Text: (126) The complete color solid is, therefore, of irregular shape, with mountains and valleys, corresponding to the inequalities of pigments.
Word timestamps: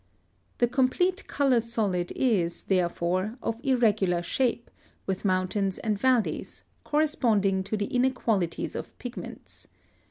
(126) 0.57 0.57
The 0.57 0.73
complete 0.75 1.27
color 1.27 1.59
solid 1.59 2.11
is, 2.13 2.63
therefore, 2.63 3.37
of 3.39 3.59
irregular 3.63 4.23
shape, 4.23 4.71
with 5.05 5.23
mountains 5.23 5.77
and 5.77 5.95
valleys, 5.95 6.63
corresponding 6.83 7.63
to 7.63 7.77
the 7.77 7.85
inequalities 7.85 8.73
of 8.75 8.97
pigments. 8.97 9.67